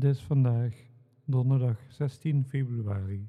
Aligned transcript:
Het 0.00 0.16
is 0.16 0.22
vandaag 0.22 0.74
donderdag 1.24 1.78
16 1.88 2.44
februari. 2.44 3.28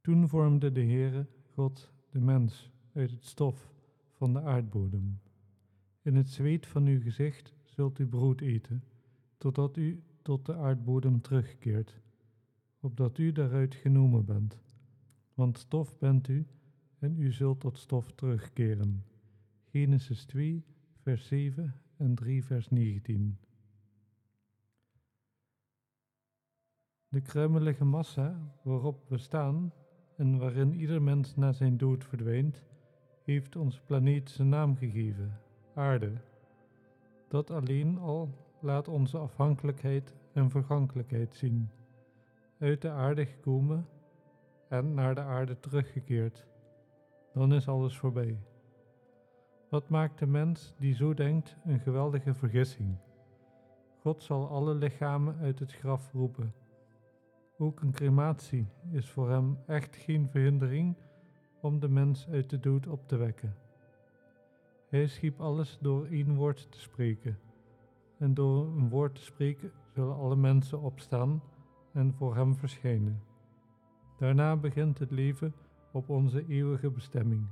Toen 0.00 0.28
vormde 0.28 0.72
de 0.72 0.80
Heere 0.80 1.26
God 1.52 1.92
de 2.10 2.20
mens 2.20 2.70
uit 2.92 3.10
het 3.10 3.24
stof 3.24 3.72
van 4.12 4.32
de 4.32 4.40
aardbodem. 4.40 5.20
In 6.02 6.14
het 6.14 6.28
zweet 6.28 6.66
van 6.66 6.86
uw 6.86 7.00
gezicht 7.00 7.54
zult 7.64 7.98
u 7.98 8.06
brood 8.06 8.40
eten, 8.40 8.84
totdat 9.38 9.76
u 9.76 10.02
tot 10.22 10.46
de 10.46 10.54
aardbodem 10.54 11.20
terugkeert, 11.20 12.00
opdat 12.80 13.18
u 13.18 13.32
daaruit 13.32 13.74
genomen 13.74 14.24
bent. 14.24 14.58
Want 15.34 15.58
stof 15.58 15.98
bent 15.98 16.28
u 16.28 16.46
en 16.98 17.20
u 17.20 17.32
zult 17.32 17.60
tot 17.60 17.78
stof 17.78 18.12
terugkeren. 18.12 19.04
Genesis 19.64 20.24
2, 20.24 20.64
vers 20.94 21.26
7 21.26 21.74
en 21.96 22.14
3, 22.14 22.44
vers 22.44 22.68
19. 22.68 23.38
De 27.08 27.20
kruimelige 27.20 27.84
massa 27.84 28.36
waarop 28.62 29.08
we 29.08 29.18
staan 29.18 29.72
en 30.16 30.38
waarin 30.38 30.74
ieder 30.74 31.02
mens 31.02 31.36
na 31.36 31.52
zijn 31.52 31.76
dood 31.76 32.04
verdwijnt, 32.04 32.64
heeft 33.22 33.56
onze 33.56 33.82
planeet 33.82 34.30
zijn 34.30 34.48
naam 34.48 34.76
gegeven, 34.76 35.40
aarde. 35.74 36.12
Dat 37.28 37.50
alleen 37.50 37.98
al 37.98 38.30
laat 38.60 38.88
onze 38.88 39.18
afhankelijkheid 39.18 40.14
en 40.32 40.50
vergankelijkheid 40.50 41.34
zien. 41.34 41.70
Uit 42.58 42.82
de 42.82 42.90
aarde 42.90 43.26
gekomen 43.26 43.88
en 44.68 44.94
naar 44.94 45.14
de 45.14 45.20
aarde 45.20 45.60
teruggekeerd. 45.60 46.46
Dan 47.32 47.54
is 47.54 47.68
alles 47.68 47.98
voorbij. 47.98 48.38
Wat 49.68 49.88
maakt 49.88 50.18
de 50.18 50.26
mens 50.26 50.74
die 50.78 50.94
zo 50.94 51.14
denkt 51.14 51.56
een 51.64 51.80
geweldige 51.80 52.34
vergissing? 52.34 52.96
God 54.00 54.22
zal 54.22 54.48
alle 54.48 54.74
lichamen 54.74 55.38
uit 55.38 55.58
het 55.58 55.72
graf 55.72 56.12
roepen. 56.12 56.54
Ook 57.58 57.80
een 57.80 57.92
crematie 57.92 58.66
is 58.90 59.10
voor 59.10 59.30
hem 59.30 59.58
echt 59.66 59.96
geen 59.96 60.28
verhindering 60.28 60.96
om 61.60 61.80
de 61.80 61.88
mens 61.88 62.28
uit 62.28 62.50
de 62.50 62.60
dood 62.60 62.86
op 62.86 63.08
te 63.08 63.16
wekken. 63.16 63.56
Hij 64.88 65.06
schiep 65.06 65.40
alles 65.40 65.78
door 65.80 66.06
één 66.06 66.34
woord 66.34 66.70
te 66.70 66.80
spreken, 66.80 67.38
en 68.18 68.34
door 68.34 68.66
een 68.66 68.88
woord 68.88 69.14
te 69.14 69.22
spreken 69.22 69.72
zullen 69.94 70.16
alle 70.16 70.36
mensen 70.36 70.80
opstaan 70.80 71.42
en 71.92 72.14
voor 72.14 72.36
hem 72.36 72.56
verschijnen. 72.56 73.22
Daarna 74.18 74.56
begint 74.56 74.98
het 74.98 75.10
leven 75.10 75.54
op 75.92 76.08
onze 76.08 76.46
eeuwige 76.48 76.90
bestemming. 76.90 77.46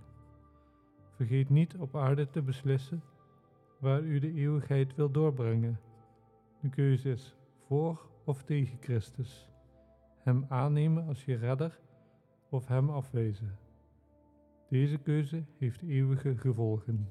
Vergeet 1.11 1.51
niet 1.51 1.77
op 1.77 1.97
aarde 1.97 2.31
te 2.31 2.43
beslissen 2.43 3.03
waar 3.79 4.03
u 4.03 4.19
de 4.19 4.33
eeuwigheid 4.33 4.95
wil 4.95 5.11
doorbrengen. 5.11 5.81
De 6.61 6.69
keuze 6.69 7.11
is 7.11 7.37
voor 7.67 8.01
of 8.25 8.43
tegen 8.43 8.79
Christus. 8.81 9.54
Hem 10.25 10.45
aannemen 10.49 11.07
als 11.07 11.25
je 11.25 11.37
redder 11.37 11.81
of 12.49 12.67
Hem 12.67 12.91
afwijzen. 12.91 13.59
Deze 14.69 14.99
keuze 14.99 15.45
heeft 15.59 15.83
eeuwige 15.83 16.37
gevolgen. 16.37 17.09